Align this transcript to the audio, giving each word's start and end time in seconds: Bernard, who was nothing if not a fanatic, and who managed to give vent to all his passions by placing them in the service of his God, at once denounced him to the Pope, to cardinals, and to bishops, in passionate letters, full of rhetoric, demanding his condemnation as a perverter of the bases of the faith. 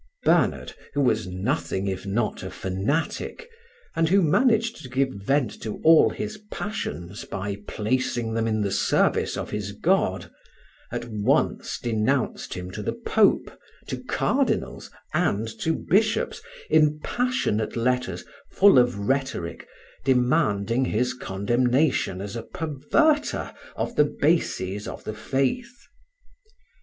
Bernard, 0.23 0.73
who 0.95 1.01
was 1.01 1.27
nothing 1.27 1.85
if 1.85 2.07
not 2.07 2.41
a 2.41 2.49
fanatic, 2.49 3.47
and 3.95 4.09
who 4.09 4.23
managed 4.23 4.77
to 4.81 4.89
give 4.89 5.09
vent 5.11 5.51
to 5.61 5.77
all 5.83 6.09
his 6.09 6.39
passions 6.51 7.23
by 7.23 7.57
placing 7.67 8.33
them 8.33 8.47
in 8.47 8.61
the 8.61 8.71
service 8.71 9.37
of 9.37 9.51
his 9.51 9.73
God, 9.73 10.31
at 10.91 11.05
once 11.05 11.77
denounced 11.77 12.55
him 12.55 12.71
to 12.71 12.81
the 12.81 12.93
Pope, 13.05 13.55
to 13.89 14.03
cardinals, 14.05 14.89
and 15.13 15.47
to 15.59 15.73
bishops, 15.73 16.41
in 16.67 16.99
passionate 17.03 17.75
letters, 17.77 18.25
full 18.49 18.79
of 18.79 18.97
rhetoric, 18.97 19.67
demanding 20.03 20.85
his 20.85 21.13
condemnation 21.13 22.21
as 22.21 22.35
a 22.35 22.41
perverter 22.41 23.53
of 23.75 23.95
the 23.95 24.05
bases 24.05 24.87
of 24.87 25.03
the 25.03 25.13
faith. 25.13 25.75